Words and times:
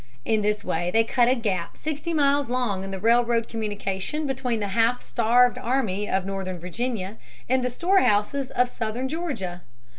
In 0.25 0.41
this 0.41 0.63
way 0.65 0.89
they 0.89 1.03
cut 1.03 1.27
a 1.27 1.35
gap 1.35 1.77
sixty 1.77 2.11
miles 2.11 2.49
long 2.49 2.83
in 2.83 2.89
the 2.89 2.97
railroad 2.99 3.47
communication 3.47 4.25
between 4.25 4.59
the 4.59 4.69
half 4.69 5.03
starved 5.03 5.59
army 5.59 6.09
of 6.09 6.25
northern 6.25 6.57
Virginia 6.57 7.17
and 7.47 7.63
the 7.63 7.69
storehouses 7.69 8.49
of 8.49 8.67
southern 8.67 9.07
Georgia. 9.07 9.61